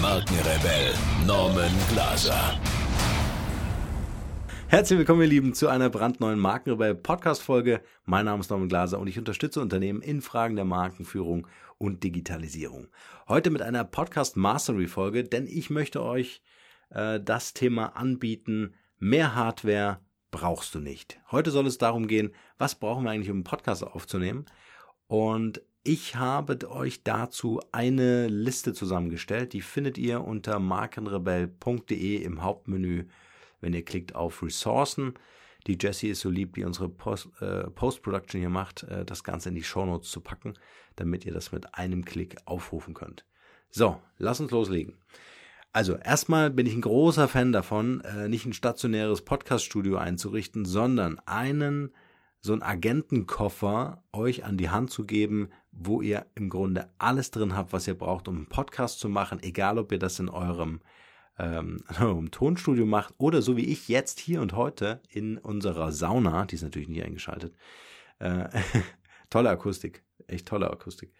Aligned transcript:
Markenrebell 0.00 0.94
Norman 1.26 1.70
Glaser. 1.90 2.58
Herzlich 4.68 4.98
willkommen, 4.98 5.20
ihr 5.20 5.26
Lieben, 5.26 5.52
zu 5.52 5.68
einer 5.68 5.90
brandneuen 5.90 6.38
Markenrebell 6.38 6.94
Podcast 6.94 7.42
Folge. 7.42 7.82
Mein 8.06 8.24
Name 8.24 8.40
ist 8.40 8.48
Norman 8.48 8.70
Glaser 8.70 8.98
und 8.98 9.08
ich 9.08 9.18
unterstütze 9.18 9.60
Unternehmen 9.60 10.00
in 10.00 10.22
Fragen 10.22 10.56
der 10.56 10.64
Markenführung 10.64 11.46
und 11.76 12.02
Digitalisierung. 12.02 12.88
Heute 13.28 13.50
mit 13.50 13.60
einer 13.60 13.84
Podcast 13.84 14.38
Mastery 14.38 14.86
Folge, 14.86 15.24
denn 15.24 15.46
ich 15.46 15.68
möchte 15.68 16.02
euch 16.02 16.40
äh, 16.88 17.20
das 17.20 17.52
Thema 17.52 17.94
anbieten, 17.94 18.74
mehr 18.98 19.34
Hardware 19.34 20.00
brauchst 20.30 20.74
du 20.74 20.78
nicht. 20.78 21.20
Heute 21.30 21.50
soll 21.50 21.66
es 21.66 21.76
darum 21.76 22.08
gehen, 22.08 22.32
was 22.56 22.74
brauchen 22.74 23.04
wir 23.04 23.10
eigentlich, 23.10 23.30
um 23.30 23.36
einen 23.36 23.44
Podcast 23.44 23.84
aufzunehmen? 23.84 24.46
Und 25.08 25.60
ich 25.92 26.14
habe 26.14 26.70
euch 26.70 27.02
dazu 27.02 27.60
eine 27.72 28.28
Liste 28.28 28.72
zusammengestellt. 28.72 29.52
Die 29.52 29.60
findet 29.60 29.98
ihr 29.98 30.22
unter 30.22 30.60
markenrebell.de 30.60 32.22
im 32.22 32.44
Hauptmenü, 32.44 33.06
wenn 33.60 33.74
ihr 33.74 33.84
klickt 33.84 34.14
auf 34.14 34.40
Ressourcen. 34.44 35.14
Die 35.66 35.76
Jessie 35.80 36.10
ist 36.10 36.20
so 36.20 36.30
lieb, 36.30 36.54
die 36.54 36.62
unsere 36.62 36.88
Post, 36.88 37.30
äh, 37.40 37.64
Post-Production 37.64 38.40
hier 38.40 38.50
macht, 38.50 38.84
äh, 38.84 39.04
das 39.04 39.24
Ganze 39.24 39.48
in 39.48 39.56
die 39.56 39.64
Shownotes 39.64 40.12
zu 40.12 40.20
packen, 40.20 40.54
damit 40.94 41.26
ihr 41.26 41.32
das 41.32 41.50
mit 41.50 41.74
einem 41.74 42.04
Klick 42.04 42.36
aufrufen 42.44 42.94
könnt. 42.94 43.24
So, 43.68 44.00
lass 44.18 44.38
uns 44.38 44.52
loslegen. 44.52 44.94
Also 45.72 45.96
erstmal 45.96 46.50
bin 46.50 46.66
ich 46.66 46.74
ein 46.74 46.82
großer 46.82 47.26
Fan 47.26 47.50
davon, 47.50 48.00
äh, 48.02 48.28
nicht 48.28 48.46
ein 48.46 48.52
stationäres 48.52 49.22
Podcast-Studio 49.22 49.96
einzurichten, 49.96 50.64
sondern 50.64 51.18
einen 51.26 51.92
so 52.40 52.52
einen 52.52 52.62
Agentenkoffer 52.62 54.02
euch 54.12 54.44
an 54.44 54.56
die 54.56 54.70
Hand 54.70 54.90
zu 54.90 55.04
geben, 55.04 55.50
wo 55.72 56.02
ihr 56.02 56.26
im 56.34 56.48
Grunde 56.48 56.90
alles 56.98 57.30
drin 57.30 57.56
habt, 57.56 57.72
was 57.72 57.86
ihr 57.86 57.94
braucht, 57.94 58.28
um 58.28 58.36
einen 58.36 58.46
Podcast 58.46 59.00
zu 59.00 59.08
machen, 59.08 59.42
egal 59.42 59.78
ob 59.78 59.92
ihr 59.92 59.98
das 59.98 60.18
in 60.18 60.28
eurem, 60.28 60.80
ähm, 61.38 61.82
in 61.88 61.96
eurem 62.02 62.30
Tonstudio 62.30 62.86
macht 62.86 63.14
oder 63.18 63.42
so 63.42 63.56
wie 63.56 63.66
ich 63.66 63.88
jetzt 63.88 64.20
hier 64.20 64.40
und 64.40 64.54
heute 64.54 65.00
in 65.08 65.38
unserer 65.38 65.92
Sauna, 65.92 66.46
die 66.46 66.56
ist 66.56 66.62
natürlich 66.62 66.88
nicht 66.88 67.04
eingeschaltet. 67.04 67.54
Äh, 68.18 68.48
tolle 69.30 69.50
Akustik, 69.50 70.04
echt 70.26 70.46
tolle 70.46 70.70
Akustik. 70.70 71.12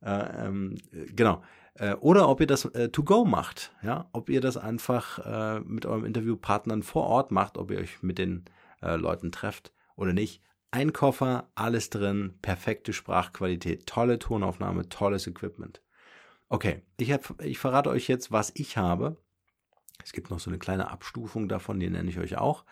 Äh, 0.00 0.46
ähm, 0.46 0.76
genau. 1.14 1.42
Äh, 1.74 1.94
oder 1.94 2.28
ob 2.28 2.40
ihr 2.40 2.46
das 2.46 2.64
äh, 2.66 2.88
to 2.88 3.02
go 3.02 3.24
macht, 3.24 3.72
ja, 3.82 4.08
ob 4.12 4.30
ihr 4.30 4.40
das 4.40 4.56
einfach 4.56 5.18
äh, 5.18 5.60
mit 5.60 5.84
eurem 5.86 6.04
Interviewpartnern 6.04 6.82
vor 6.82 7.04
Ort 7.04 7.30
macht, 7.30 7.58
ob 7.58 7.70
ihr 7.70 7.78
euch 7.78 8.02
mit 8.02 8.18
den 8.18 8.44
äh, 8.82 8.96
Leuten 8.96 9.30
trefft 9.30 9.72
oder 9.94 10.12
nicht. 10.12 10.42
Ein 10.76 10.92
Koffer, 10.92 11.48
alles 11.54 11.88
drin, 11.88 12.34
perfekte 12.42 12.92
Sprachqualität, 12.92 13.86
tolle 13.86 14.18
Tonaufnahme, 14.18 14.90
tolles 14.90 15.26
Equipment. 15.26 15.80
Okay, 16.50 16.82
ich, 16.98 17.12
hab, 17.12 17.40
ich 17.40 17.58
verrate 17.58 17.88
euch 17.88 18.08
jetzt, 18.08 18.30
was 18.30 18.52
ich 18.54 18.76
habe. 18.76 19.16
Es 20.04 20.12
gibt 20.12 20.28
noch 20.28 20.38
so 20.38 20.50
eine 20.50 20.58
kleine 20.58 20.90
Abstufung 20.90 21.48
davon, 21.48 21.80
die 21.80 21.88
nenne 21.88 22.10
ich 22.10 22.18
euch 22.18 22.36
auch. 22.36 22.66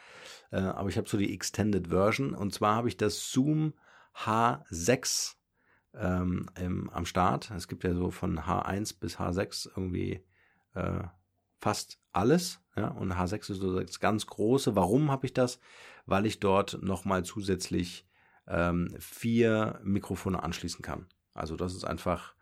Äh, 0.51 0.59
aber 0.59 0.91
ich 0.91 0.99
habe 0.99 1.09
so 1.09 1.17
die 1.17 1.33
Extended 1.33 1.89
Version. 1.89 2.35
Und 2.35 2.53
zwar 2.53 2.75
habe 2.77 2.89
ich 2.89 2.99
das 2.99 3.31
Zoom 3.31 3.73
H6 4.19 5.37
ähm, 5.95 6.51
im, 6.61 6.91
am 6.91 7.07
Start. 7.07 7.53
Es 7.53 7.69
gibt 7.69 7.85
ja 7.85 7.95
so 7.95 8.11
von 8.11 8.39
H1 8.39 9.01
bis 9.01 9.19
H6 9.19 9.71
irgendwie 9.75 10.23
äh, 10.75 11.05
fast 11.59 11.99
alles. 12.13 12.61
Ja, 12.77 12.89
und 12.89 13.15
H6 13.15 13.53
ist 13.53 13.61
so 13.61 13.81
das 13.81 13.99
ganz 13.99 14.27
große. 14.27 14.77
Warum 14.77 15.11
habe 15.11 15.25
ich 15.25 15.33
das? 15.33 15.59
Weil 16.07 16.27
ich 16.27 16.41
dort 16.41 16.83
nochmal 16.83 17.25
zusätzlich 17.25 18.07
ähm, 18.47 18.95
vier 18.99 19.81
Mikrofone 19.83 20.43
anschließen 20.43 20.83
kann. 20.83 21.07
Also 21.33 21.57
das 21.57 21.75
ist 21.75 21.85
einfach, 21.85 22.35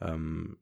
ähm, 0.00 0.56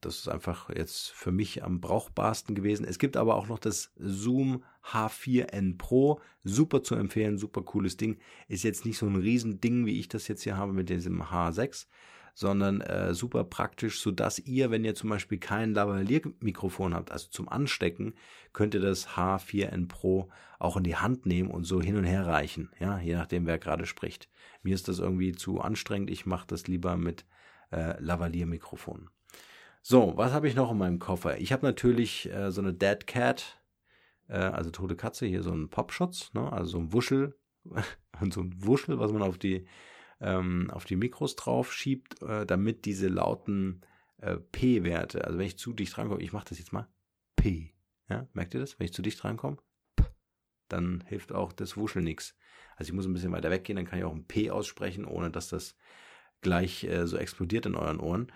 das 0.00 0.18
ist 0.18 0.28
einfach 0.28 0.70
jetzt 0.70 1.10
für 1.10 1.30
mich 1.30 1.62
am 1.62 1.80
brauchbarsten 1.80 2.54
gewesen. 2.54 2.84
Es 2.84 2.98
gibt 2.98 3.16
aber 3.16 3.36
auch 3.36 3.48
noch 3.48 3.58
das 3.58 3.92
Zoom 3.96 4.64
H4n 4.84 5.78
Pro. 5.78 6.20
Super 6.42 6.82
zu 6.82 6.94
empfehlen, 6.94 7.38
super 7.38 7.62
cooles 7.62 7.96
Ding. 7.96 8.18
Ist 8.48 8.64
jetzt 8.64 8.84
nicht 8.84 8.98
so 8.98 9.06
ein 9.06 9.16
Riesending, 9.16 9.86
wie 9.86 10.00
ich 10.00 10.08
das 10.08 10.26
jetzt 10.28 10.42
hier 10.42 10.56
habe 10.56 10.72
mit 10.72 10.88
diesem 10.88 11.22
H6, 11.22 11.86
sondern 12.34 12.80
äh, 12.80 13.14
super 13.14 13.44
praktisch, 13.44 14.00
so 14.00 14.10
dass 14.10 14.38
ihr, 14.38 14.70
wenn 14.70 14.84
ihr 14.84 14.94
zum 14.94 15.10
Beispiel 15.10 15.38
kein 15.38 15.74
Lavalier-Mikrofon 15.74 16.94
habt, 16.94 17.12
also 17.12 17.28
zum 17.30 17.48
Anstecken, 17.48 18.14
könnt 18.52 18.74
ihr 18.74 18.80
das 18.80 19.08
H4n 19.10 19.88
Pro 19.88 20.30
auch 20.58 20.76
in 20.76 20.84
die 20.84 20.96
Hand 20.96 21.26
nehmen 21.26 21.50
und 21.50 21.64
so 21.64 21.80
hin 21.80 21.96
und 21.96 22.04
her 22.04 22.26
reichen, 22.26 22.70
ja, 22.78 22.98
je 22.98 23.14
nachdem, 23.14 23.46
wer 23.46 23.58
gerade 23.58 23.86
spricht. 23.86 24.28
Mir 24.62 24.74
ist 24.74 24.88
das 24.88 24.98
irgendwie 24.98 25.32
zu 25.32 25.60
anstrengend, 25.60 26.10
ich 26.10 26.26
mache 26.26 26.46
das 26.46 26.66
lieber 26.66 26.96
mit 26.96 27.24
äh, 27.72 28.00
Lavalier-Mikrofon. 28.00 29.10
So, 29.82 30.12
was 30.16 30.32
habe 30.32 30.48
ich 30.48 30.54
noch 30.54 30.70
in 30.70 30.78
meinem 30.78 30.98
Koffer? 30.98 31.38
Ich 31.38 31.52
habe 31.52 31.66
natürlich 31.66 32.30
äh, 32.30 32.50
so 32.50 32.60
eine 32.60 32.74
Dead 32.74 33.06
Cat, 33.06 33.62
äh, 34.28 34.36
also 34.36 34.70
tote 34.70 34.96
Katze, 34.96 35.26
hier 35.26 35.42
so 35.42 35.52
einen 35.52 35.70
Popschutz, 35.70 36.32
ne? 36.34 36.52
also 36.52 36.72
so 36.72 36.78
ein 36.78 36.92
Wuschel 36.92 37.34
so 38.30 38.40
ein 38.40 38.54
Wuschel, 38.64 38.98
was 38.98 39.12
man 39.12 39.22
auf 39.22 39.38
die 39.38 39.66
ähm, 40.20 40.70
auf 40.70 40.84
die 40.84 40.96
Mikros 40.96 41.36
drauf 41.36 41.72
schiebt, 41.72 42.22
äh, 42.22 42.46
damit 42.46 42.84
diese 42.84 43.08
lauten 43.08 43.80
äh, 44.18 44.36
P-Werte, 44.36 45.24
also 45.24 45.38
wenn 45.38 45.46
ich 45.46 45.58
zu 45.58 45.72
dicht 45.72 45.96
rankomme, 45.96 46.22
ich 46.22 46.32
mache 46.32 46.48
das 46.48 46.58
jetzt 46.58 46.72
mal, 46.72 46.88
P, 47.36 47.72
ja, 48.08 48.26
merkt 48.32 48.54
ihr 48.54 48.60
das? 48.60 48.78
Wenn 48.78 48.86
ich 48.86 48.92
zu 48.92 49.02
dicht 49.02 49.24
rankomme, 49.24 49.58
dann 50.68 51.02
hilft 51.06 51.32
auch 51.32 51.52
das 51.52 51.76
Wuschel 51.76 52.02
nichts. 52.02 52.36
Also 52.76 52.90
ich 52.90 52.94
muss 52.94 53.06
ein 53.06 53.12
bisschen 53.12 53.32
weiter 53.32 53.50
weggehen, 53.50 53.76
dann 53.76 53.86
kann 53.86 53.98
ich 53.98 54.04
auch 54.04 54.14
ein 54.14 54.26
P 54.26 54.50
aussprechen, 54.50 55.04
ohne 55.04 55.30
dass 55.30 55.48
das 55.48 55.76
gleich 56.40 56.84
äh, 56.84 57.06
so 57.06 57.16
explodiert 57.16 57.66
in 57.66 57.74
euren 57.74 58.00
Ohren. 58.00 58.32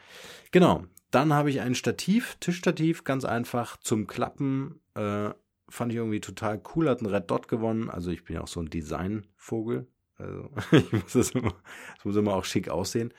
Genau, 0.51 0.85
dann 1.11 1.33
habe 1.33 1.51
ich 1.51 1.61
ein 1.61 1.75
Stativ, 1.75 2.37
Tischstativ, 2.41 3.05
ganz 3.05 3.25
einfach 3.25 3.77
zum 3.79 4.07
Klappen. 4.07 4.81
Äh, 4.95 5.31
fand 5.69 5.93
ich 5.93 5.97
irgendwie 5.97 6.21
total 6.21 6.63
cool, 6.75 6.89
hat 6.89 7.01
ein 7.01 7.07
Red 7.07 7.31
Dot 7.31 7.49
gewonnen. 7.49 7.91
Also 7.91 8.11
ich 8.11 8.25
bin 8.25 8.37
ja 8.37 8.43
auch 8.43 8.49
so 8.49 8.61
ein 8.61 8.71
Designvogel. 8.71 9.87
Also 10.19 10.51
ich 10.73 10.93
muss 10.93 11.13
das, 11.13 11.31
immer, 11.31 11.55
das 11.97 12.05
muss 12.05 12.17
immer 12.17 12.35
auch 12.35 12.45
schick 12.45 12.69
aussehen. 12.69 13.13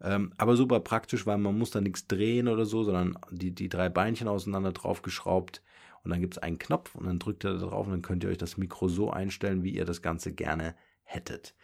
Ähm, 0.00 0.32
aber 0.36 0.56
super 0.56 0.80
praktisch, 0.80 1.26
weil 1.26 1.38
man 1.38 1.58
muss 1.58 1.70
da 1.70 1.80
nichts 1.80 2.06
drehen 2.06 2.48
oder 2.48 2.64
so, 2.64 2.84
sondern 2.84 3.18
die, 3.30 3.52
die 3.52 3.68
drei 3.68 3.88
Beinchen 3.88 4.28
auseinander 4.28 4.72
draufgeschraubt 4.72 5.62
und 6.04 6.10
dann 6.10 6.20
gibt 6.20 6.34
es 6.34 6.42
einen 6.42 6.58
Knopf 6.58 6.94
und 6.94 7.06
dann 7.06 7.18
drückt 7.18 7.44
ihr 7.44 7.52
da 7.52 7.58
drauf 7.66 7.86
und 7.86 7.92
dann 7.92 8.02
könnt 8.02 8.22
ihr 8.24 8.30
euch 8.30 8.38
das 8.38 8.56
Mikro 8.56 8.88
so 8.88 9.10
einstellen, 9.10 9.62
wie 9.64 9.74
ihr 9.74 9.84
das 9.84 10.02
Ganze 10.02 10.32
gerne 10.32 10.74
hättet. 11.02 11.54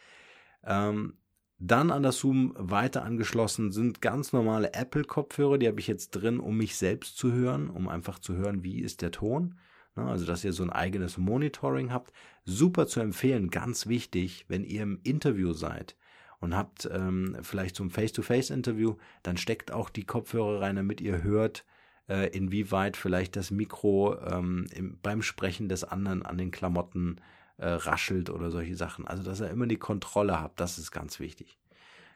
Ähm, 0.65 1.15
dann 1.59 1.91
an 1.91 2.03
das 2.03 2.19
Zoom 2.19 2.53
weiter 2.59 3.05
angeschlossen 3.05 3.71
sind 3.71 4.03
ganz 4.03 4.33
normale 4.33 4.75
Apple-Kopfhörer, 4.75 5.57
die 5.57 5.69
habe 5.69 5.81
ich 5.81 5.87
jetzt 5.87 6.11
drin, 6.11 6.41
um 6.41 6.57
mich 6.57 6.77
selbst 6.77 7.17
zu 7.17 7.33
hören, 7.33 7.71
um 7.71 7.89
einfach 7.89 8.19
zu 8.19 8.35
hören, 8.35 8.65
wie 8.65 8.81
ist 8.81 9.03
der 9.03 9.13
Ton. 9.13 9.59
Ne, 9.97 10.05
also, 10.07 10.27
dass 10.27 10.45
ihr 10.45 10.53
so 10.53 10.63
ein 10.65 10.71
eigenes 10.71 11.19
Monitoring 11.19 11.93
habt. 11.93 12.13
Super 12.45 12.87
zu 12.87 13.01
empfehlen, 13.01 13.51
ganz 13.51 13.87
wichtig, 13.87 14.45
wenn 14.49 14.65
ihr 14.65 14.83
im 14.83 14.99
Interview 15.05 15.53
seid 15.53 15.97
und 16.41 16.57
habt 16.57 16.89
ähm, 16.93 17.37
vielleicht 17.43 17.79
ein 17.81 17.91
Face-to-Face-Interview, 17.91 18.97
dann 19.23 19.37
steckt 19.37 19.73
auch 19.73 19.91
die 19.91 20.05
Kopfhörer 20.05 20.61
rein, 20.61 20.77
damit 20.77 21.01
ihr 21.01 21.23
hört, 21.23 21.65
äh, 22.09 22.29
inwieweit 22.37 22.97
vielleicht 22.97 23.37
das 23.37 23.51
Mikro 23.51 24.19
ähm, 24.19 24.67
im, 24.75 24.99
beim 25.01 25.23
Sprechen 25.23 25.69
des 25.69 25.85
anderen 25.85 26.25
an 26.25 26.39
den 26.39 26.51
Klamotten 26.51 27.21
äh, 27.59 27.69
raschelt 27.69 28.31
oder 28.31 28.51
solche 28.51 28.77
Sachen. 28.77 29.07
Also, 29.07 29.23
dass 29.23 29.41
ihr 29.41 29.51
immer 29.51 29.69
die 29.69 29.77
Kontrolle 29.77 30.41
habt, 30.41 30.59
das 30.59 30.77
ist 30.79 30.91
ganz 30.91 31.21
wichtig. 31.21 31.57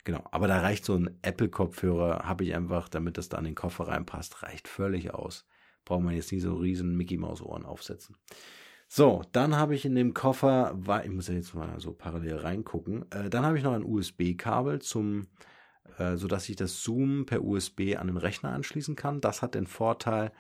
Genau, 0.03 0.25
aber 0.33 0.49
da 0.49 0.61
reicht 0.61 0.85
so 0.85 0.95
ein 0.95 1.17
Apple-Kopfhörer, 1.23 2.25
habe 2.25 2.43
ich 2.43 2.55
einfach, 2.55 2.89
damit 2.89 3.19
das 3.19 3.29
da 3.29 3.37
an 3.39 3.45
den 3.45 3.55
Koffer 3.55 3.87
reinpasst, 3.89 4.43
reicht 4.43 4.67
völlig 4.67 5.15
aus 5.15 5.47
braucht 5.89 6.03
man 6.03 6.15
jetzt 6.15 6.31
nicht 6.31 6.43
so 6.43 6.55
riesen 6.55 6.97
Mickey 6.97 7.17
Maus 7.17 7.41
Ohren 7.43 7.65
aufsetzen. 7.65 8.15
So, 8.87 9.23
dann 9.33 9.57
habe 9.57 9.75
ich 9.75 9.85
in 9.85 9.95
dem 9.95 10.15
Koffer, 10.15 10.79
ich 11.05 11.11
muss 11.11 11.29
ja 11.29 11.35
jetzt 11.35 11.55
mal 11.55 11.81
so 11.81 11.93
parallel 11.93 12.37
reingucken, 12.37 13.05
äh, 13.11 13.29
dann 13.29 13.45
habe 13.45 13.59
ich 13.59 13.65
noch 13.65 13.75
ein 13.75 13.85
USB-Kabel 13.85 14.81
zum, 14.81 15.27
äh, 15.99 16.17
so 16.17 16.29
dass 16.29 16.49
ich 16.49 16.57
das 16.57 16.83
Zoom 16.83 17.27
per 17.27 17.43
USB 17.43 17.97
an 17.99 18.07
den 18.07 18.17
Rechner 18.17 18.51
anschließen 18.51 18.97
kann. 18.97 19.21
Das 19.21 19.43
hat 19.43 19.55
den 19.55 19.67
Vorteil, 19.67 20.33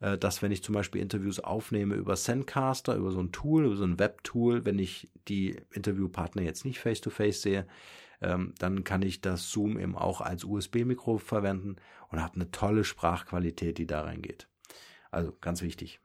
äh, 0.00 0.18
dass 0.18 0.42
wenn 0.42 0.52
ich 0.52 0.62
zum 0.62 0.74
Beispiel 0.74 1.00
Interviews 1.00 1.40
aufnehme 1.40 1.94
über 1.94 2.16
Sendcaster, 2.16 2.94
über 2.96 3.10
so 3.10 3.20
ein 3.20 3.32
Tool, 3.32 3.64
über 3.64 3.76
so 3.76 3.84
ein 3.84 3.98
Web-Tool, 3.98 4.64
wenn 4.64 4.78
ich 4.78 5.10
die 5.26 5.56
Interviewpartner 5.72 6.42
jetzt 6.42 6.64
nicht 6.64 6.78
face-to-face 6.78 7.38
-face 7.38 7.42
sehe, 7.42 7.66
ähm, 8.20 8.54
dann 8.58 8.84
kann 8.84 9.02
ich 9.02 9.20
das 9.20 9.50
Zoom 9.50 9.78
eben 9.78 9.96
auch 9.96 10.20
als 10.20 10.44
USB-Mikro 10.44 11.18
verwenden 11.18 11.76
und 12.08 12.22
habe 12.22 12.34
eine 12.36 12.50
tolle 12.50 12.84
Sprachqualität, 12.84 13.78
die 13.78 13.86
da 13.86 14.02
reingeht. 14.02 14.48
Also 15.16 15.34
ganz 15.40 15.62
wichtig. 15.62 15.98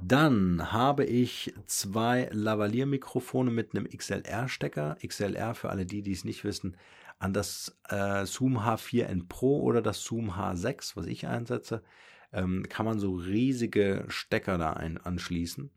Dann 0.00 0.72
habe 0.72 1.04
ich 1.04 1.52
zwei 1.66 2.28
Lavalier-Mikrofone 2.30 3.50
mit 3.50 3.74
einem 3.74 3.88
XLR-Stecker. 3.88 4.98
XLR 5.04 5.56
für 5.56 5.70
alle 5.70 5.84
die, 5.84 6.02
die 6.02 6.12
es 6.12 6.24
nicht 6.24 6.44
wissen, 6.44 6.76
an 7.18 7.32
das 7.32 7.76
äh, 7.88 8.24
Zoom 8.24 8.58
H4n 8.58 9.26
Pro 9.28 9.62
oder 9.62 9.82
das 9.82 10.04
Zoom 10.04 10.30
H6, 10.30 10.94
was 10.94 11.06
ich 11.06 11.26
einsetze, 11.26 11.82
ähm, 12.32 12.64
kann 12.68 12.86
man 12.86 13.00
so 13.00 13.14
riesige 13.14 14.04
Stecker 14.06 14.58
da 14.58 14.74
ein 14.74 14.96
anschließen. 14.96 15.72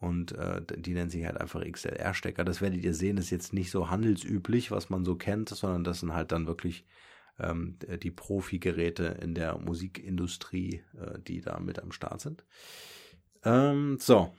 Und 0.00 0.32
äh, 0.32 0.62
die 0.78 0.94
nennen 0.94 1.10
sich 1.10 1.26
halt 1.26 1.38
einfach 1.38 1.62
XLR-Stecker. 1.62 2.44
Das 2.44 2.62
werdet 2.62 2.82
ihr 2.82 2.94
sehen, 2.94 3.16
das 3.16 3.26
ist 3.26 3.30
jetzt 3.30 3.52
nicht 3.52 3.70
so 3.70 3.90
handelsüblich, 3.90 4.70
was 4.70 4.88
man 4.88 5.04
so 5.04 5.16
kennt, 5.16 5.50
sondern 5.50 5.84
das 5.84 6.00
sind 6.00 6.14
halt 6.14 6.32
dann 6.32 6.46
wirklich 6.46 6.86
ähm, 7.38 7.78
die 8.02 8.10
Profi-Geräte 8.10 9.18
in 9.20 9.34
der 9.34 9.58
Musikindustrie, 9.58 10.82
äh, 10.98 11.18
die 11.20 11.40
da 11.40 11.58
mit 11.60 11.80
am 11.80 11.92
Start 11.92 12.20
sind. 12.20 12.44
Ähm, 13.44 13.98
so, 13.98 14.32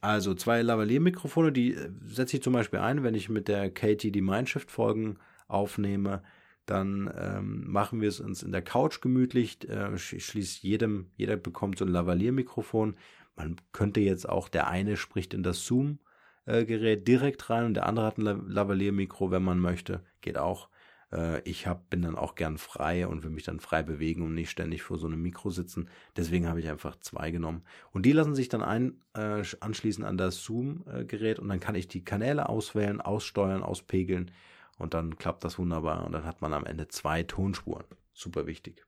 also 0.00 0.34
zwei 0.34 0.62
Lavalier-Mikrofone, 0.62 1.52
die 1.52 1.74
äh, 1.74 1.90
setze 2.04 2.36
ich 2.36 2.42
zum 2.42 2.52
Beispiel 2.52 2.80
ein, 2.80 3.02
wenn 3.02 3.14
ich 3.14 3.28
mit 3.28 3.48
der 3.48 3.70
Katie 3.70 4.12
die 4.12 4.22
Mindshift-Folgen 4.22 5.18
aufnehme. 5.48 6.22
Dann 6.66 7.12
ähm, 7.18 7.70
machen 7.70 8.00
wir 8.00 8.08
es 8.08 8.20
uns 8.20 8.42
in 8.42 8.52
der 8.52 8.62
Couch 8.62 9.00
gemütlich. 9.00 9.68
Äh, 9.68 9.96
schließt 9.98 10.62
jedem, 10.62 11.10
jeder 11.16 11.36
bekommt 11.36 11.78
so 11.78 11.84
ein 11.84 11.90
Lavalier-Mikrofon. 11.90 12.96
Man 13.36 13.56
könnte 13.72 14.00
jetzt 14.00 14.28
auch, 14.28 14.48
der 14.48 14.68
eine 14.68 14.96
spricht 14.96 15.34
in 15.34 15.42
das 15.42 15.64
Zoom-Gerät 15.64 17.00
äh, 17.00 17.02
direkt 17.02 17.50
rein 17.50 17.66
und 17.66 17.74
der 17.74 17.86
andere 17.86 18.06
hat 18.06 18.18
ein 18.18 18.48
Lavalier-Mikro, 18.48 19.30
wenn 19.30 19.42
man 19.42 19.58
möchte. 19.58 20.02
Geht 20.20 20.38
auch. 20.38 20.68
Äh, 21.14 21.40
ich 21.48 21.66
hab, 21.66 21.88
bin 21.90 22.02
dann 22.02 22.16
auch 22.16 22.34
gern 22.34 22.58
frei 22.58 23.06
und 23.06 23.22
will 23.22 23.30
mich 23.30 23.44
dann 23.44 23.60
frei 23.60 23.82
bewegen 23.82 24.22
und 24.22 24.34
nicht 24.34 24.50
ständig 24.50 24.82
vor 24.82 24.98
so 24.98 25.06
einem 25.06 25.22
Mikro 25.22 25.50
sitzen. 25.50 25.88
Deswegen 26.16 26.48
habe 26.48 26.60
ich 26.60 26.68
einfach 26.68 26.96
zwei 26.96 27.30
genommen. 27.30 27.62
Und 27.92 28.04
die 28.04 28.12
lassen 28.12 28.34
sich 28.34 28.48
dann 28.48 28.62
ein, 28.62 29.00
äh, 29.14 29.42
anschließen 29.60 30.04
an 30.04 30.18
das 30.18 30.42
Zoom-Gerät 30.42 31.38
und 31.38 31.48
dann 31.48 31.60
kann 31.60 31.76
ich 31.76 31.88
die 31.88 32.04
Kanäle 32.04 32.48
auswählen, 32.48 33.00
aussteuern, 33.00 33.62
auspegeln 33.62 34.30
und 34.78 34.94
dann 34.94 35.16
klappt 35.16 35.44
das 35.44 35.58
wunderbar 35.58 36.04
und 36.04 36.12
dann 36.12 36.24
hat 36.24 36.42
man 36.42 36.52
am 36.52 36.66
Ende 36.66 36.88
zwei 36.88 37.22
Tonspuren. 37.22 37.84
Super 38.12 38.46
wichtig. 38.46 38.84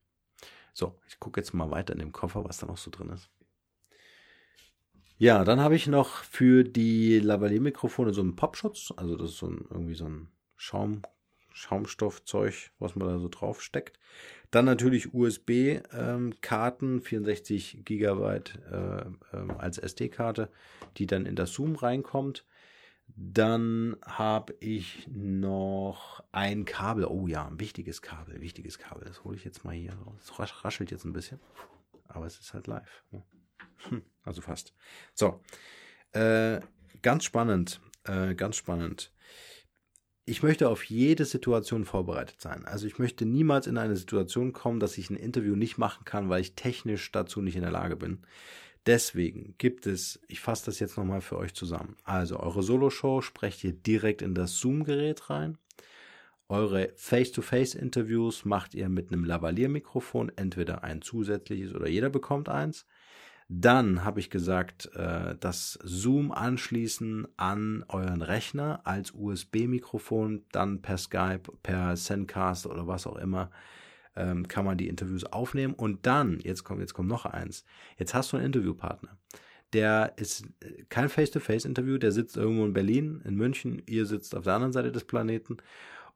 So, 0.72 0.98
ich 1.08 1.18
gucke 1.20 1.40
jetzt 1.40 1.54
mal 1.54 1.70
weiter 1.70 1.92
in 1.92 2.00
dem 2.00 2.12
Koffer, 2.12 2.44
was 2.44 2.58
da 2.58 2.66
noch 2.66 2.76
so 2.76 2.90
drin 2.90 3.10
ist. 3.10 3.30
Ja, 5.18 5.44
dann 5.44 5.60
habe 5.60 5.74
ich 5.74 5.86
noch 5.86 6.08
für 6.24 6.62
die 6.62 7.18
Lavalier-Mikrofone 7.20 8.12
so 8.12 8.20
einen 8.20 8.36
Popschutz. 8.36 8.92
Also 8.96 9.16
das 9.16 9.30
ist 9.30 9.38
so 9.38 9.46
ein, 9.46 9.64
irgendwie 9.70 9.94
so 9.94 10.04
ein 10.04 10.28
Schaum, 10.56 11.00
Schaumstoffzeug, 11.56 12.70
was 12.78 12.96
man 12.96 13.08
da 13.08 13.18
so 13.18 13.28
drauf 13.28 13.62
steckt. 13.62 13.98
Dann 14.50 14.66
natürlich 14.66 15.14
USB-Karten, 15.14 16.94
ähm, 16.96 17.02
64 17.02 17.82
Gigabyte 17.82 18.58
äh, 18.70 19.36
äh, 19.36 19.52
als 19.56 19.78
SD-Karte, 19.78 20.50
die 20.98 21.06
dann 21.06 21.24
in 21.24 21.34
das 21.34 21.52
Zoom 21.52 21.76
reinkommt. 21.76 22.44
Dann 23.08 23.96
habe 24.04 24.54
ich 24.60 25.08
noch 25.08 26.22
ein 26.30 26.66
Kabel. 26.66 27.06
Oh 27.06 27.26
ja, 27.26 27.46
ein 27.46 27.58
wichtiges 27.58 28.02
Kabel, 28.02 28.40
wichtiges 28.42 28.78
Kabel. 28.78 29.06
Das 29.06 29.24
hole 29.24 29.36
ich 29.36 29.44
jetzt 29.44 29.64
mal 29.64 29.74
hier 29.74 29.94
raus. 29.94 30.20
Es 30.22 30.64
raschelt 30.64 30.90
jetzt 30.90 31.06
ein 31.06 31.14
bisschen, 31.14 31.40
aber 32.06 32.26
es 32.26 32.38
ist 32.38 32.52
halt 32.52 32.66
live. 32.66 33.04
Hm, 33.88 34.02
also 34.24 34.42
fast. 34.42 34.74
So, 35.14 35.40
äh, 36.12 36.60
ganz 37.00 37.24
spannend, 37.24 37.80
äh, 38.04 38.34
ganz 38.34 38.56
spannend 38.56 39.12
ich 40.28 40.42
möchte 40.42 40.68
auf 40.68 40.84
jede 40.84 41.24
Situation 41.24 41.84
vorbereitet 41.84 42.40
sein. 42.40 42.64
Also 42.64 42.88
ich 42.88 42.98
möchte 42.98 43.24
niemals 43.24 43.68
in 43.68 43.78
eine 43.78 43.96
Situation 43.96 44.52
kommen, 44.52 44.80
dass 44.80 44.98
ich 44.98 45.08
ein 45.08 45.16
Interview 45.16 45.54
nicht 45.54 45.78
machen 45.78 46.04
kann, 46.04 46.28
weil 46.28 46.40
ich 46.40 46.56
technisch 46.56 47.12
dazu 47.12 47.40
nicht 47.40 47.54
in 47.54 47.62
der 47.62 47.70
Lage 47.70 47.94
bin. 47.94 48.18
Deswegen 48.86 49.54
gibt 49.58 49.86
es, 49.86 50.20
ich 50.26 50.40
fasse 50.40 50.66
das 50.66 50.80
jetzt 50.80 50.96
nochmal 50.96 51.20
für 51.20 51.38
euch 51.38 51.54
zusammen. 51.54 51.96
Also 52.02 52.40
eure 52.40 52.64
Solo-Show 52.64 53.20
sprecht 53.20 53.62
ihr 53.62 53.72
direkt 53.72 54.20
in 54.20 54.34
das 54.34 54.58
Zoom-Gerät 54.58 55.30
rein. 55.30 55.58
Eure 56.48 56.92
Face-to-Face-Interviews 56.96 58.44
macht 58.44 58.74
ihr 58.74 58.88
mit 58.88 59.12
einem 59.12 59.24
Lavalier-Mikrofon, 59.24 60.32
entweder 60.34 60.82
ein 60.82 61.02
zusätzliches 61.02 61.72
oder 61.74 61.88
jeder 61.88 62.10
bekommt 62.10 62.48
eins. 62.48 62.84
Dann 63.48 64.04
habe 64.04 64.18
ich 64.18 64.28
gesagt, 64.30 64.90
äh, 64.96 65.36
das 65.38 65.78
Zoom 65.84 66.32
anschließen 66.32 67.28
an 67.36 67.84
euren 67.88 68.22
Rechner 68.22 68.80
als 68.84 69.12
USB-Mikrofon, 69.12 70.44
dann 70.50 70.82
per 70.82 70.98
Skype, 70.98 71.42
per 71.62 71.96
Sendcast 71.96 72.66
oder 72.66 72.88
was 72.88 73.06
auch 73.06 73.16
immer 73.16 73.50
ähm, 74.16 74.48
kann 74.48 74.64
man 74.64 74.78
die 74.78 74.88
Interviews 74.88 75.24
aufnehmen. 75.24 75.74
Und 75.74 76.06
dann, 76.06 76.40
jetzt 76.40 76.64
kommt, 76.64 76.80
jetzt 76.80 76.94
kommt 76.94 77.08
noch 77.08 77.24
eins, 77.24 77.64
jetzt 77.98 78.14
hast 78.14 78.32
du 78.32 78.36
einen 78.36 78.46
Interviewpartner. 78.46 79.16
Der 79.72 80.14
ist 80.16 80.46
äh, 80.60 80.84
kein 80.88 81.08
Face-to-Face-Interview, 81.08 81.98
der 81.98 82.10
sitzt 82.10 82.36
irgendwo 82.36 82.64
in 82.64 82.72
Berlin, 82.72 83.22
in 83.24 83.36
München, 83.36 83.82
ihr 83.86 84.06
sitzt 84.06 84.34
auf 84.34 84.44
der 84.44 84.54
anderen 84.54 84.72
Seite 84.72 84.90
des 84.90 85.04
Planeten 85.04 85.58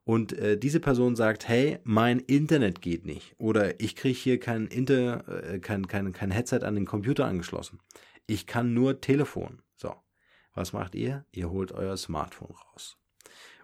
und 0.03 0.33
äh, 0.33 0.57
diese 0.57 0.79
Person 0.79 1.15
sagt, 1.15 1.47
hey, 1.47 1.79
mein 1.83 2.19
Internet 2.19 2.81
geht 2.81 3.05
nicht 3.05 3.35
oder 3.37 3.79
ich 3.79 3.95
kriege 3.95 4.17
hier 4.17 4.39
kein, 4.39 4.67
Inter, 4.67 5.27
äh, 5.27 5.59
kein, 5.59 5.87
kein, 5.87 6.11
kein 6.11 6.31
Headset 6.31 6.63
an 6.63 6.75
den 6.75 6.85
Computer 6.85 7.25
angeschlossen. 7.25 7.79
Ich 8.27 8.47
kann 8.47 8.73
nur 8.73 9.01
Telefon. 9.01 9.61
So, 9.75 9.93
was 10.53 10.73
macht 10.73 10.95
ihr? 10.95 11.25
Ihr 11.31 11.49
holt 11.51 11.71
euer 11.71 11.97
Smartphone 11.97 12.55
raus 12.55 12.97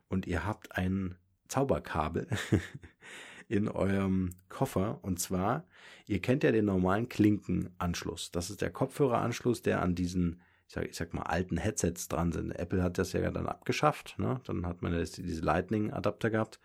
und 0.10 0.28
ihr 0.28 0.46
habt 0.46 0.78
ein 0.78 1.16
Zauberkabel 1.48 2.28
in 3.48 3.68
eurem 3.68 4.36
Koffer 4.50 5.00
und 5.02 5.20
zwar, 5.20 5.66
ihr 6.06 6.22
kennt 6.22 6.44
ja 6.44 6.52
den 6.52 6.66
normalen 6.66 7.10
Klinkenanschluss. 7.10 8.32
Das 8.32 8.50
ist 8.50 8.62
der 8.62 8.72
Kopfhöreranschluss, 8.72 9.62
der 9.62 9.82
an 9.82 9.96
diesen 9.96 10.42
ich 10.68 10.74
sag, 10.74 10.86
ich 10.86 10.96
sag 10.96 11.14
mal, 11.14 11.24
alten 11.24 11.58
Headsets 11.58 12.08
dran 12.10 12.32
sind. 12.32 12.52
Apple 12.52 12.84
hat 12.84 12.98
das 12.98 13.14
ja 13.14 13.32
dann 13.32 13.48
abgeschafft, 13.48 14.16
ne? 14.18 14.42
Dann 14.46 14.66
hat 14.66 14.82
man 14.82 14.92
das, 14.92 15.12
diese 15.12 15.42
Lightning-Adapter 15.42 16.30
gehabt. 16.30 16.60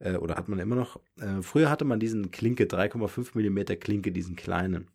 Äh, 0.00 0.16
oder 0.16 0.36
hat 0.36 0.48
man 0.48 0.58
immer 0.58 0.76
noch. 0.76 1.00
Äh, 1.20 1.42
früher 1.42 1.70
hatte 1.70 1.84
man 1.84 2.00
diesen 2.00 2.30
Klinke, 2.30 2.64
3,5 2.64 3.30
Millimeter 3.34 3.76
Klinke, 3.76 4.10
diesen 4.10 4.34
kleinen. 4.36 4.88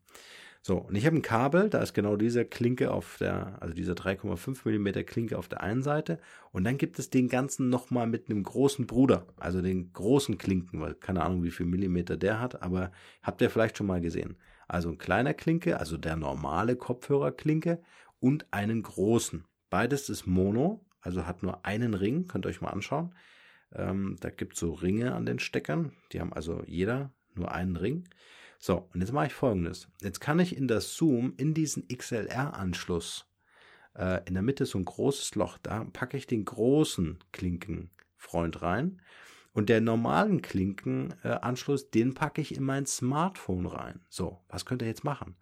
So, 0.66 0.78
und 0.78 0.96
ich 0.96 1.06
habe 1.06 1.18
ein 1.18 1.22
Kabel, 1.22 1.70
da 1.70 1.80
ist 1.80 1.94
genau 1.94 2.16
dieser 2.16 2.46
Klinke 2.46 2.92
auf 2.92 3.18
der, 3.18 3.62
also 3.62 3.74
dieser 3.74 3.94
3,5 3.94 4.62
Millimeter 4.64 5.04
Klinke 5.04 5.38
auf 5.38 5.50
der 5.50 5.62
einen 5.62 5.84
Seite. 5.84 6.20
Und 6.52 6.64
dann 6.64 6.78
gibt 6.78 7.00
es 7.00 7.10
den 7.10 7.28
ganzen 7.28 7.70
nochmal 7.70 8.08
mit 8.08 8.30
einem 8.30 8.44
großen 8.44 8.88
Bruder, 8.88 9.28
also 9.38 9.62
den 9.62 9.92
großen 9.92 10.38
Klinken, 10.38 10.80
weil 10.80 10.94
keine 10.96 11.24
Ahnung, 11.24 11.44
wie 11.44 11.52
viel 11.52 11.66
Millimeter 11.66 12.16
der 12.16 12.40
hat, 12.40 12.62
aber 12.62 12.94
habt 13.22 13.42
ihr 13.42 13.50
vielleicht 13.50 13.78
schon 13.78 13.88
mal 13.88 14.00
gesehen. 14.00 14.38
Also 14.70 14.90
ein 14.90 14.98
kleiner 14.98 15.34
Klinke, 15.34 15.80
also 15.80 15.98
der 15.98 16.16
normale 16.16 16.78
Kopfhörerklinke 16.78 17.80
und 18.24 18.48
einen 18.52 18.82
großen. 18.82 19.44
Beides 19.70 20.08
ist 20.08 20.26
Mono, 20.26 20.86
also 21.02 21.28
hat 21.28 21.44
nur 21.44 21.66
einen 21.66 21.94
Ring, 21.94 22.26
könnt 22.28 22.46
ihr 22.46 22.50
euch 22.50 22.62
mal 22.62 22.70
anschauen. 22.70 23.14
Ähm, 23.74 24.16
da 24.22 24.30
gibt 24.30 24.54
es 24.54 24.62
so 24.62 24.72
Ringe 24.72 25.14
an 25.14 25.26
den 25.26 25.40
Steckern, 25.40 25.92
die 26.14 26.22
haben 26.22 26.32
also 26.32 26.64
jeder 26.66 27.12
nur 27.36 27.52
einen 27.52 27.76
Ring. 27.76 28.08
So, 28.60 28.88
und 28.94 29.02
jetzt 29.02 29.12
mache 29.12 29.26
ich 29.28 29.34
folgendes. 29.34 29.90
Jetzt 30.02 30.22
kann 30.22 30.40
ich 30.40 30.56
in 30.56 30.70
das 30.70 30.96
Zoom, 30.96 31.34
in 31.36 31.54
diesen 31.54 31.86
XLR-Anschluss, 31.90 33.26
äh, 33.96 34.26
in 34.26 34.36
der 34.36 34.44
Mitte 34.44 34.66
so 34.66 34.78
ein 34.78 34.86
großes 34.86 35.36
Loch, 35.36 35.58
da 35.58 35.84
packe 35.84 36.16
ich 36.16 36.26
den 36.26 36.46
großen 36.46 37.20
Klinkenfreund 37.34 38.62
rein. 38.62 39.02
Und 39.54 39.70
der 39.70 39.82
normalen 39.82 40.42
Klinkenanschluss, 40.42 41.84
äh, 41.84 41.92
den 41.94 42.16
packe 42.16 42.42
ich 42.42 42.56
in 42.56 42.64
mein 42.64 42.86
Smartphone 42.86 43.68
rein. 43.68 44.02
So, 44.10 44.42
was 44.50 44.66
könnt 44.66 44.82
ihr 44.82 44.88
jetzt 44.88 45.04
machen? 45.04 45.36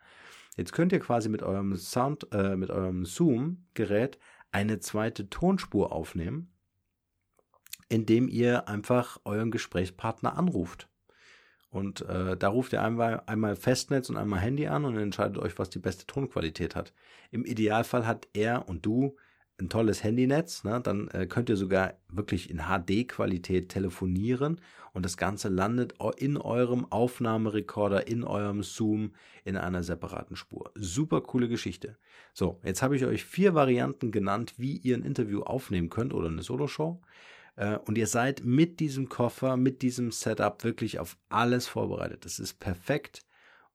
Jetzt 0.58 0.74
könnt 0.74 0.92
ihr 0.92 1.00
quasi 1.00 1.30
mit 1.30 1.44
eurem 1.44 1.76
Sound, 1.78 2.28
äh, 2.34 2.58
mit 2.58 2.70
eurem 2.70 3.06
Zoom-Gerät 3.06 4.20
eine 4.52 4.80
zweite 4.80 5.30
Tonspur 5.30 5.94
aufnehmen, 5.94 6.52
indem 7.88 8.28
ihr 8.28 8.68
einfach 8.68 9.18
euren 9.24 9.50
Gesprächspartner 9.50 10.38
anruft. 10.38 10.90
Und 11.70 12.02
äh, 12.02 12.36
da 12.36 12.50
ruft 12.50 12.74
ihr 12.74 12.82
einmal, 12.82 13.24
einmal 13.28 13.56
Festnetz 13.56 14.10
und 14.10 14.18
einmal 14.18 14.42
Handy 14.42 14.68
an 14.68 14.84
und 14.84 14.98
entscheidet 14.98 15.38
euch, 15.38 15.58
was 15.58 15.70
die 15.70 15.80
beste 15.80 16.06
Tonqualität 16.06 16.76
hat. 16.76 16.94
Im 17.32 17.46
Idealfall 17.46 18.06
hat 18.06 18.28
er 18.34 18.68
und 18.68 18.86
du 18.86 19.16
ein 19.62 19.70
tolles 19.70 20.04
Handynetz, 20.04 20.64
ne, 20.64 20.82
dann 20.82 21.08
äh, 21.10 21.28
könnt 21.28 21.50
ihr 21.50 21.56
sogar 21.56 21.94
wirklich 22.10 22.50
in 22.50 22.58
HD-Qualität 22.58 23.70
telefonieren 23.70 24.60
und 24.94 25.06
das 25.06 25.16
Ganze 25.16 25.48
landet 25.48 25.94
in 26.18 26.38
eurem 26.38 26.86
Aufnahmerekorder, 26.92 28.08
in 28.08 28.24
eurem 28.24 28.64
Zoom 28.64 29.14
in 29.46 29.56
einer 29.56 29.84
separaten 29.84 30.36
Spur. 30.36 30.72
Super 30.76 31.22
coole 31.22 31.48
Geschichte. 31.48 31.98
So, 32.34 32.60
jetzt 32.64 32.82
habe 32.82 32.96
ich 32.96 33.06
euch 33.06 33.24
vier 33.24 33.54
Varianten 33.54 34.12
genannt, 34.12 34.56
wie 34.58 34.78
ihr 34.78 34.98
ein 34.98 35.04
Interview 35.04 35.44
aufnehmen 35.44 35.90
könnt 35.90 36.14
oder 36.14 36.28
eine 36.28 36.42
Soloshow. 36.42 37.02
Äh, 37.56 37.78
und 37.78 37.98
ihr 37.98 38.08
seid 38.08 38.44
mit 38.44 38.80
diesem 38.80 39.08
Koffer, 39.08 39.56
mit 39.56 39.82
diesem 39.82 40.12
Setup 40.12 40.64
wirklich 40.64 41.00
auf 41.00 41.18
alles 41.30 41.68
vorbereitet. 41.68 42.26
Das 42.26 42.40
ist 42.40 42.60
perfekt 42.60 43.24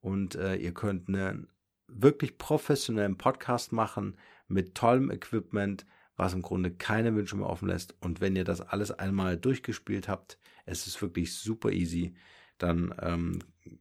und 0.01 0.35
äh, 0.35 0.57
ihr 0.57 0.75
könnt 0.75 1.09
einen 1.09 1.49
wirklich 1.89 2.37
professionellen 2.37 3.17
Podcast 3.17 3.73
machen 3.73 4.17
mit 4.49 4.75
tollem 4.75 5.11
Equipment, 5.11 5.87
was 6.17 6.35
im 6.35 6.43
Grunde 6.43 6.71
keine 6.71 7.15
Wünsche 7.15 7.37
mehr 7.37 7.49
offen 7.49 7.69
lässt. 7.69 7.95
Und 8.01 8.21
wenn 8.21 8.37
ihr 8.37 8.45
das 8.45 8.61
alles 8.61 8.91
einmal 8.91 9.37
durchgespielt 9.37 10.09
habt, 10.09 10.39
es 10.65 10.87
ist 10.87 11.01
wirklich 11.03 11.35
super 11.35 11.71
easy, 11.71 12.15
dann 12.59 12.95
ähm, 13.01 13.39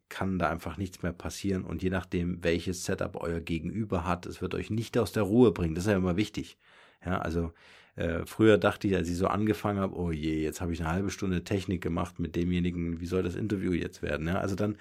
kann 0.09 0.37
da 0.37 0.49
einfach 0.49 0.77
nichts 0.77 1.01
mehr 1.01 1.13
passieren. 1.13 1.63
Und 1.63 1.81
je 1.81 1.89
nachdem, 1.89 2.43
welches 2.43 2.85
Setup 2.85 3.15
euer 3.15 3.39
Gegenüber 3.39 4.05
hat, 4.05 4.25
es 4.25 4.41
wird 4.41 4.53
euch 4.53 4.69
nicht 4.69 4.97
aus 4.97 5.11
der 5.11 5.23
Ruhe 5.23 5.51
bringen. 5.51 5.75
Das 5.75 5.85
ist 5.85 5.91
ja 5.91 5.97
immer 5.97 6.17
wichtig. 6.17 6.57
Ja, 7.05 7.19
also 7.19 7.53
äh, 7.95 8.25
früher 8.25 8.57
dachte 8.57 8.87
ich, 8.87 8.95
als 8.95 9.09
ich 9.09 9.15
so 9.15 9.27
angefangen 9.27 9.79
habe, 9.79 9.95
oh 9.95 10.11
je, 10.11 10.41
jetzt 10.41 10.59
habe 10.59 10.73
ich 10.73 10.81
eine 10.81 10.91
halbe 10.91 11.09
Stunde 11.11 11.43
Technik 11.43 11.81
gemacht 11.81 12.19
mit 12.19 12.35
demjenigen, 12.35 12.99
wie 12.99 13.05
soll 13.05 13.23
das 13.23 13.35
Interview 13.35 13.71
jetzt 13.71 14.01
werden? 14.01 14.27
Ja, 14.27 14.39
also 14.39 14.55
dann 14.55 14.77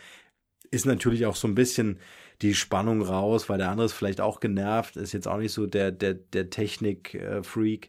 ist 0.74 0.86
natürlich 0.86 1.26
auch 1.26 1.36
so 1.36 1.48
ein 1.48 1.54
bisschen 1.54 1.98
die 2.42 2.54
Spannung 2.54 3.02
raus, 3.02 3.48
weil 3.48 3.58
der 3.58 3.70
andere 3.70 3.86
ist 3.86 3.92
vielleicht 3.92 4.20
auch 4.20 4.40
genervt, 4.40 4.96
ist 4.96 5.12
jetzt 5.12 5.28
auch 5.28 5.38
nicht 5.38 5.52
so 5.52 5.66
der, 5.66 5.92
der, 5.92 6.14
der 6.14 6.50
Technik-Freak. 6.50 7.88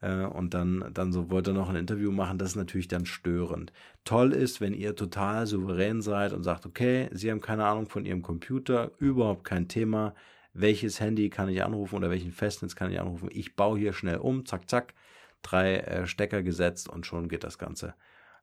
Äh, 0.00 0.24
und 0.24 0.54
dann, 0.54 0.90
dann 0.92 1.12
so 1.12 1.30
wollte 1.30 1.50
er 1.50 1.54
noch 1.54 1.70
ein 1.70 1.76
Interview 1.76 2.12
machen, 2.12 2.38
das 2.38 2.50
ist 2.50 2.56
natürlich 2.56 2.88
dann 2.88 3.06
störend. 3.06 3.72
Toll 4.04 4.32
ist, 4.32 4.60
wenn 4.60 4.74
ihr 4.74 4.94
total 4.94 5.46
souverän 5.46 6.02
seid 6.02 6.32
und 6.32 6.42
sagt, 6.42 6.66
okay, 6.66 7.08
Sie 7.12 7.30
haben 7.30 7.40
keine 7.40 7.64
Ahnung 7.64 7.88
von 7.88 8.04
Ihrem 8.04 8.22
Computer, 8.22 8.92
überhaupt 8.98 9.44
kein 9.44 9.68
Thema. 9.68 10.14
Welches 10.52 11.00
Handy 11.00 11.30
kann 11.30 11.48
ich 11.48 11.62
anrufen 11.64 11.96
oder 11.96 12.10
welchen 12.10 12.32
Festnetz 12.32 12.76
kann 12.76 12.90
ich 12.90 13.00
anrufen? 13.00 13.28
Ich 13.32 13.56
baue 13.56 13.78
hier 13.78 13.92
schnell 13.92 14.18
um, 14.18 14.46
zack, 14.46 14.68
zack, 14.68 14.94
drei 15.42 15.76
äh, 15.78 16.06
Stecker 16.06 16.42
gesetzt 16.42 16.88
und 16.88 17.06
schon 17.06 17.28
geht 17.28 17.44
das 17.44 17.58
Ganze 17.58 17.94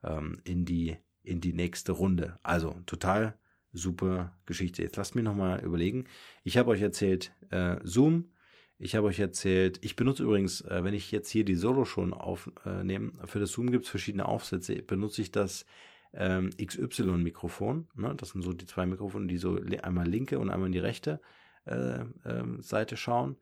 ähm, 0.03 0.39
in 0.43 0.65
die 0.65 0.97
in 1.23 1.41
die 1.41 1.53
nächste 1.53 1.93
Runde. 1.93 2.37
Also 2.43 2.75
total 2.85 3.35
super 3.73 4.37
Geschichte. 4.45 4.83
Jetzt 4.83 4.95
lasst 4.95 5.15
mich 5.15 5.23
nochmal 5.23 5.63
überlegen. 5.63 6.05
Ich 6.43 6.57
habe 6.57 6.71
euch 6.71 6.81
erzählt, 6.81 7.33
äh, 7.49 7.77
Zoom. 7.83 8.29
Ich 8.77 8.95
habe 8.95 9.07
euch 9.07 9.19
erzählt, 9.19 9.79
ich 9.81 9.95
benutze 9.95 10.23
übrigens, 10.23 10.61
äh, 10.61 10.83
wenn 10.83 10.93
ich 10.93 11.11
jetzt 11.11 11.29
hier 11.29 11.45
die 11.45 11.55
Solo 11.55 11.85
schon 11.85 12.13
aufnehme, 12.13 13.11
äh, 13.21 13.27
für 13.27 13.39
das 13.39 13.51
Zoom 13.51 13.71
gibt 13.71 13.85
es 13.85 13.89
verschiedene 13.89 14.27
Aufsätze, 14.27 14.75
benutze 14.81 15.21
ich 15.21 15.31
das 15.31 15.65
ähm, 16.13 16.51
XY-Mikrofon. 16.51 17.87
Ne? 17.95 18.13
Das 18.15 18.29
sind 18.29 18.41
so 18.41 18.53
die 18.53 18.65
zwei 18.65 18.85
Mikrofone, 18.85 19.27
die 19.27 19.37
so 19.37 19.59
einmal 19.81 20.07
linke 20.07 20.39
und 20.39 20.49
einmal 20.49 20.67
in 20.67 20.73
die 20.73 20.79
rechte 20.79 21.19
äh, 21.65 22.01
äh, 22.01 22.43
Seite 22.59 22.97
schauen. 22.97 23.37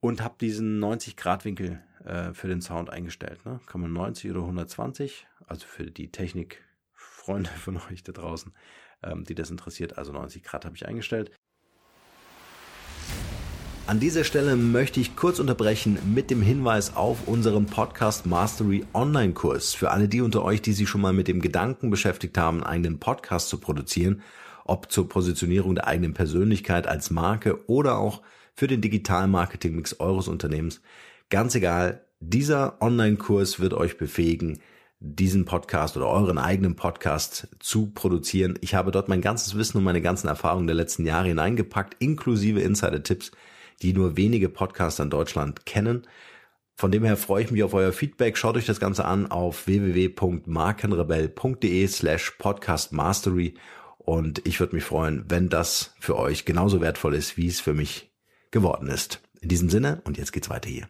Und 0.00 0.22
habe 0.22 0.34
diesen 0.38 0.84
90-Grad-Winkel 0.84 1.82
äh, 2.04 2.34
für 2.34 2.48
den 2.48 2.60
Sound 2.60 2.90
eingestellt. 2.90 3.44
Ne? 3.46 3.60
Kann 3.66 3.80
man 3.80 3.92
90 3.92 4.30
oder 4.30 4.40
120, 4.40 5.26
also 5.46 5.66
für 5.66 5.90
die 5.90 6.10
Technikfreunde 6.10 7.50
von 7.58 7.78
euch 7.90 8.02
da 8.02 8.12
draußen 8.12 8.52
ähm, 9.04 9.24
die 9.24 9.34
das 9.34 9.50
interessiert. 9.50 9.98
Also 9.98 10.12
90 10.12 10.42
Grad 10.42 10.64
habe 10.64 10.76
ich 10.76 10.86
eingestellt. 10.86 11.30
An 13.86 14.00
dieser 14.00 14.24
Stelle 14.24 14.56
möchte 14.56 14.98
ich 14.98 15.14
kurz 15.14 15.38
unterbrechen 15.38 15.98
mit 16.14 16.30
dem 16.30 16.40
Hinweis 16.40 16.96
auf 16.96 17.28
unseren 17.28 17.66
Podcast 17.66 18.24
Mastery 18.24 18.86
Online-Kurs. 18.94 19.74
Für 19.74 19.90
alle 19.90 20.08
die 20.08 20.22
unter 20.22 20.42
euch, 20.42 20.62
die 20.62 20.72
sich 20.72 20.88
schon 20.88 21.02
mal 21.02 21.12
mit 21.12 21.28
dem 21.28 21.42
Gedanken 21.42 21.90
beschäftigt 21.90 22.38
haben, 22.38 22.64
einen 22.64 22.84
eigenen 22.84 22.98
Podcast 22.98 23.50
zu 23.50 23.58
produzieren, 23.58 24.22
ob 24.64 24.90
zur 24.90 25.06
Positionierung 25.06 25.74
der 25.74 25.86
eigenen 25.86 26.14
Persönlichkeit 26.14 26.86
als 26.86 27.10
Marke 27.10 27.68
oder 27.68 27.98
auch 27.98 28.22
für 28.54 28.68
den 28.68 28.80
digitalen 28.80 29.30
Marketing-Mix 29.30 30.00
eures 30.00 30.28
Unternehmens. 30.28 30.80
Ganz 31.28 31.54
egal, 31.54 32.06
dieser 32.20 32.80
Online-Kurs 32.80 33.60
wird 33.60 33.74
euch 33.74 33.98
befähigen, 33.98 34.60
diesen 35.00 35.44
Podcast 35.44 35.96
oder 35.96 36.08
euren 36.08 36.38
eigenen 36.38 36.76
Podcast 36.76 37.48
zu 37.58 37.90
produzieren. 37.90 38.58
Ich 38.60 38.74
habe 38.74 38.90
dort 38.90 39.08
mein 39.08 39.20
ganzes 39.20 39.56
Wissen 39.56 39.78
und 39.78 39.84
meine 39.84 40.00
ganzen 40.00 40.28
Erfahrungen 40.28 40.66
der 40.66 40.76
letzten 40.76 41.04
Jahre 41.04 41.28
hineingepackt, 41.28 41.96
inklusive 41.98 42.60
Insider-Tipps, 42.60 43.32
die 43.82 43.92
nur 43.92 44.16
wenige 44.16 44.48
Podcaster 44.48 45.02
in 45.02 45.10
Deutschland 45.10 45.66
kennen. 45.66 46.06
Von 46.76 46.90
dem 46.90 47.04
her 47.04 47.16
freue 47.16 47.44
ich 47.44 47.50
mich 47.50 47.62
auf 47.62 47.74
euer 47.74 47.92
Feedback. 47.92 48.36
Schaut 48.36 48.56
euch 48.56 48.66
das 48.66 48.80
Ganze 48.80 49.04
an 49.04 49.30
auf 49.30 49.66
www.markenrebell.de 49.66 51.86
slash 51.86 52.32
podcastmastery 52.38 53.54
und 53.98 54.46
ich 54.46 54.60
würde 54.60 54.74
mich 54.74 54.84
freuen, 54.84 55.24
wenn 55.28 55.48
das 55.48 55.94
für 56.00 56.18
euch 56.18 56.44
genauso 56.44 56.80
wertvoll 56.80 57.14
ist, 57.14 57.36
wie 57.36 57.46
es 57.46 57.60
für 57.60 57.74
mich 57.74 58.12
geworden 58.50 58.88
ist. 58.88 59.22
In 59.40 59.48
diesem 59.48 59.70
Sinne 59.70 60.02
und 60.04 60.18
jetzt 60.18 60.32
geht's 60.32 60.50
weiter 60.50 60.68
hier. 60.68 60.88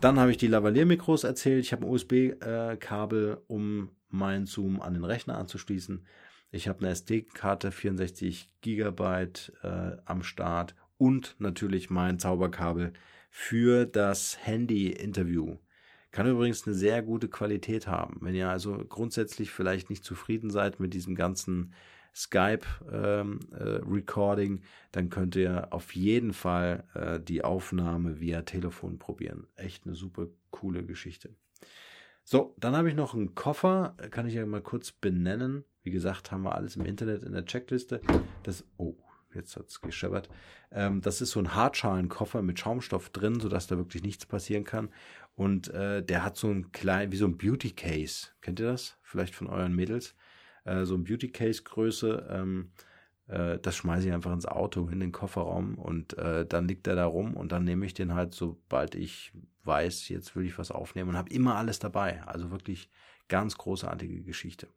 Dann 0.00 0.20
habe 0.20 0.30
ich 0.30 0.36
die 0.36 0.46
Lavalier-Mikros 0.46 1.24
erzählt. 1.24 1.64
Ich 1.64 1.72
habe 1.72 1.84
ein 1.84 1.90
USB-Kabel, 1.90 3.42
um 3.48 3.90
meinen 4.10 4.46
Zoom 4.46 4.80
an 4.80 4.94
den 4.94 5.04
Rechner 5.04 5.36
anzuschließen. 5.36 6.06
Ich 6.52 6.68
habe 6.68 6.80
eine 6.80 6.90
SD-Karte, 6.90 7.72
64 7.72 8.48
Gigabyte 8.60 9.52
äh, 9.64 9.96
am 10.04 10.22
Start 10.22 10.76
und 10.98 11.34
natürlich 11.40 11.90
mein 11.90 12.20
Zauberkabel 12.20 12.92
für 13.28 13.86
das 13.86 14.38
Handy-Interview. 14.40 15.56
Kann 16.12 16.28
übrigens 16.28 16.66
eine 16.66 16.76
sehr 16.76 17.02
gute 17.02 17.28
Qualität 17.28 17.88
haben. 17.88 18.18
Wenn 18.20 18.36
ihr 18.36 18.48
also 18.48 18.78
grundsätzlich 18.88 19.50
vielleicht 19.50 19.90
nicht 19.90 20.04
zufrieden 20.04 20.50
seid 20.50 20.78
mit 20.78 20.94
diesem 20.94 21.16
ganzen 21.16 21.74
Skype-Recording, 22.18 24.52
ähm, 24.52 24.58
äh, 24.58 24.66
dann 24.92 25.08
könnt 25.08 25.36
ihr 25.36 25.72
auf 25.72 25.94
jeden 25.94 26.32
Fall 26.32 26.84
äh, 26.94 27.20
die 27.20 27.44
Aufnahme 27.44 28.18
via 28.20 28.42
Telefon 28.42 28.98
probieren. 28.98 29.46
Echt 29.54 29.86
eine 29.86 29.94
super 29.94 30.26
coole 30.50 30.84
Geschichte. 30.84 31.36
So, 32.24 32.54
dann 32.58 32.76
habe 32.76 32.88
ich 32.88 32.96
noch 32.96 33.14
einen 33.14 33.34
Koffer, 33.34 33.96
kann 34.10 34.26
ich 34.26 34.34
ja 34.34 34.44
mal 34.44 34.60
kurz 34.60 34.92
benennen. 34.92 35.64
Wie 35.82 35.90
gesagt, 35.90 36.30
haben 36.30 36.42
wir 36.42 36.54
alles 36.54 36.76
im 36.76 36.84
Internet 36.84 37.22
in 37.22 37.32
der 37.32 37.46
Checkliste. 37.46 38.02
Das, 38.42 38.64
oh, 38.76 38.96
jetzt 39.32 39.56
hat 39.56 39.68
es 39.68 39.80
gescheppert. 39.80 40.28
Ähm, 40.70 41.00
das 41.00 41.20
ist 41.20 41.30
so 41.30 41.40
ein 41.40 41.54
Hartschalenkoffer 41.54 42.42
mit 42.42 42.58
Schaumstoff 42.58 43.10
drin, 43.10 43.40
sodass 43.40 43.68
da 43.68 43.76
wirklich 43.76 44.02
nichts 44.02 44.26
passieren 44.26 44.64
kann. 44.64 44.90
Und 45.36 45.68
äh, 45.68 46.02
der 46.02 46.24
hat 46.24 46.36
so 46.36 46.50
ein 46.50 46.72
klein, 46.72 47.12
wie 47.12 47.16
so 47.16 47.26
ein 47.26 47.38
Beauty 47.38 47.70
Case. 47.70 48.28
Kennt 48.40 48.60
ihr 48.60 48.66
das? 48.66 48.98
Vielleicht 49.02 49.34
von 49.34 49.46
euren 49.46 49.74
Mädels? 49.74 50.14
Äh, 50.64 50.84
so 50.84 50.94
ein 50.94 51.04
Beauty 51.04 51.28
Case 51.28 51.62
Größe. 51.62 52.26
Ähm, 52.30 52.70
äh, 53.28 53.58
das 53.58 53.76
schmeiße 53.76 54.08
ich 54.08 54.12
einfach 54.12 54.32
ins 54.32 54.46
Auto 54.46 54.88
in 54.88 55.00
den 55.00 55.12
Kofferraum 55.12 55.76
und 55.78 56.16
äh, 56.18 56.46
dann 56.46 56.66
liegt 56.66 56.86
er 56.86 56.96
da 56.96 57.06
rum 57.06 57.34
und 57.34 57.52
dann 57.52 57.64
nehme 57.64 57.86
ich 57.86 57.94
den 57.94 58.14
halt, 58.14 58.34
sobald 58.34 58.94
ich 58.94 59.32
weiß, 59.64 60.08
jetzt 60.08 60.34
will 60.34 60.46
ich 60.46 60.58
was 60.58 60.70
aufnehmen 60.70 61.10
und 61.10 61.16
habe 61.16 61.30
immer 61.30 61.56
alles 61.56 61.78
dabei. 61.78 62.22
Also 62.24 62.50
wirklich 62.50 62.90
ganz 63.28 63.56
großartige 63.58 64.22
Geschichte. 64.22 64.68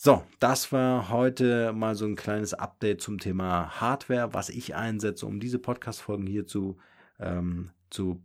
So, 0.00 0.24
das 0.38 0.70
war 0.70 1.08
heute 1.10 1.72
mal 1.72 1.96
so 1.96 2.04
ein 2.06 2.14
kleines 2.14 2.54
Update 2.54 3.00
zum 3.00 3.18
Thema 3.18 3.80
Hardware, 3.80 4.32
was 4.32 4.48
ich 4.48 4.76
einsetze, 4.76 5.26
um 5.26 5.40
diese 5.40 5.58
Podcast-Folgen 5.58 6.26
hier 6.26 6.46
zu, 6.46 6.78
ähm, 7.18 7.70
zu 7.90 8.22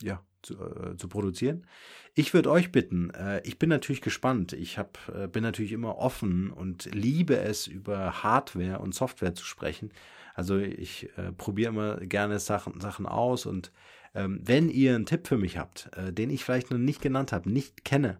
ja, 0.00 0.22
zu, 0.42 0.54
äh, 0.54 0.96
zu 0.96 1.08
produzieren. 1.08 1.66
Ich 2.14 2.34
würde 2.34 2.50
euch 2.50 2.72
bitten, 2.72 3.10
äh, 3.10 3.40
ich 3.44 3.58
bin 3.58 3.68
natürlich 3.68 4.00
gespannt. 4.00 4.52
Ich 4.52 4.78
hab, 4.78 4.98
äh, 5.14 5.28
bin 5.28 5.42
natürlich 5.42 5.72
immer 5.72 5.98
offen 5.98 6.50
und 6.50 6.88
liebe 6.92 7.38
es, 7.38 7.66
über 7.66 8.22
Hardware 8.22 8.78
und 8.80 8.94
Software 8.94 9.34
zu 9.34 9.44
sprechen. 9.44 9.90
Also 10.34 10.58
ich 10.58 11.08
äh, 11.16 11.32
probiere 11.32 11.70
immer 11.70 11.96
gerne 11.98 12.38
Sachen, 12.38 12.80
Sachen 12.80 13.06
aus 13.06 13.46
und 13.46 13.72
ähm, 14.14 14.40
wenn 14.42 14.68
ihr 14.68 14.94
einen 14.94 15.06
Tipp 15.06 15.26
für 15.26 15.36
mich 15.36 15.58
habt, 15.58 15.90
äh, 15.96 16.12
den 16.12 16.30
ich 16.30 16.44
vielleicht 16.44 16.70
noch 16.70 16.78
nicht 16.78 17.02
genannt 17.02 17.32
habe, 17.32 17.50
nicht 17.50 17.84
kenne, 17.84 18.18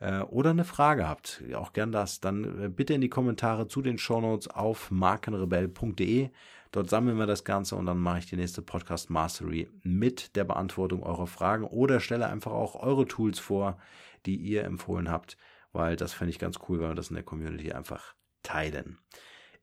äh, 0.00 0.20
oder 0.20 0.50
eine 0.50 0.64
Frage 0.64 1.08
habt, 1.08 1.42
auch 1.54 1.72
gern 1.72 1.92
das, 1.92 2.20
dann 2.20 2.74
bitte 2.74 2.94
in 2.94 3.00
die 3.00 3.08
Kommentare 3.08 3.68
zu 3.68 3.82
den 3.82 3.98
Shownotes 3.98 4.48
auf 4.48 4.90
markenrebell.de. 4.90 6.30
Dort 6.72 6.90
sammeln 6.90 7.18
wir 7.18 7.26
das 7.26 7.44
Ganze 7.44 7.76
und 7.76 7.86
dann 7.86 7.98
mache 7.98 8.18
ich 8.18 8.26
die 8.26 8.36
nächste 8.36 8.62
Podcast 8.62 9.10
Mastery 9.10 9.68
mit 9.82 10.36
der 10.36 10.44
Beantwortung 10.44 11.02
eurer 11.02 11.26
Fragen 11.26 11.64
oder 11.64 12.00
stelle 12.00 12.28
einfach 12.28 12.52
auch 12.52 12.74
eure 12.74 13.06
Tools 13.06 13.38
vor, 13.38 13.78
die 14.26 14.36
ihr 14.36 14.64
empfohlen 14.64 15.10
habt, 15.10 15.36
weil 15.72 15.96
das 15.96 16.12
fände 16.12 16.30
ich 16.30 16.38
ganz 16.38 16.58
cool, 16.68 16.80
wenn 16.80 16.88
wir 16.88 16.94
das 16.94 17.08
in 17.08 17.14
der 17.14 17.24
Community 17.24 17.72
einfach 17.72 18.14
teilen. 18.42 18.98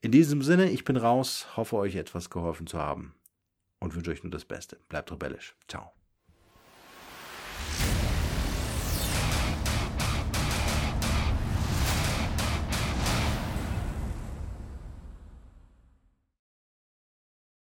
In 0.00 0.12
diesem 0.12 0.42
Sinne, 0.42 0.70
ich 0.70 0.84
bin 0.84 0.96
raus, 0.96 1.56
hoffe 1.56 1.76
euch 1.76 1.96
etwas 1.96 2.30
geholfen 2.30 2.66
zu 2.66 2.78
haben 2.78 3.14
und 3.80 3.94
wünsche 3.94 4.10
euch 4.10 4.22
nur 4.22 4.30
das 4.30 4.44
Beste. 4.44 4.78
Bleibt 4.88 5.10
rebellisch. 5.10 5.56
Ciao. 5.68 5.92